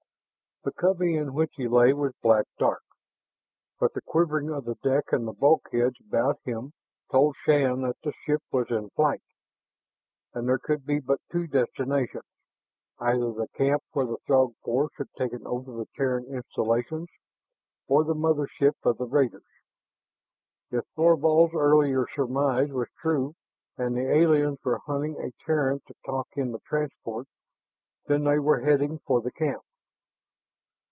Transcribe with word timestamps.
The 0.63 0.71
cubby 0.73 1.17
in 1.17 1.33
which 1.33 1.53
he 1.55 1.67
lay 1.67 1.91
was 1.91 2.13
black 2.21 2.45
dark. 2.59 2.83
But 3.79 3.93
the 3.95 4.01
quivering 4.01 4.51
of 4.51 4.65
the 4.65 4.75
deck 4.75 5.05
and 5.11 5.27
the 5.27 5.33
bulkheads 5.33 5.99
about 6.07 6.39
him 6.43 6.73
told 7.11 7.35
Shann 7.43 7.81
that 7.81 7.97
the 8.03 8.13
ship 8.27 8.43
was 8.51 8.69
in 8.69 8.91
flight. 8.91 9.23
And 10.35 10.47
there 10.47 10.59
could 10.59 10.85
be 10.85 10.99
but 10.99 11.19
two 11.31 11.47
destinations, 11.47 12.27
either 12.99 13.31
the 13.33 13.47
camp 13.55 13.81
where 13.93 14.05
the 14.05 14.19
Throg 14.27 14.53
force 14.63 14.91
had 14.99 15.07
taken 15.17 15.47
over 15.47 15.71
the 15.75 15.87
Terran 15.95 16.25
installations 16.27 17.09
or 17.87 18.03
the 18.03 18.13
mother 18.13 18.47
ship 18.47 18.75
of 18.83 18.99
the 18.99 19.07
raiders. 19.07 19.47
If 20.69 20.85
Thorvald's 20.95 21.55
earlier 21.55 22.05
surmise 22.13 22.69
was 22.71 22.89
true 22.99 23.33
and 23.79 23.97
the 23.97 24.07
aliens 24.15 24.59
were 24.63 24.77
hunting 24.85 25.19
a 25.19 25.31
Terran 25.43 25.79
to 25.87 25.95
talk 26.05 26.27
in 26.35 26.51
the 26.51 26.59
transport, 26.67 27.25
then 28.05 28.25
they 28.25 28.37
were 28.37 28.59
heading 28.61 28.99
for 29.07 29.21
the 29.21 29.31
camp. 29.31 29.63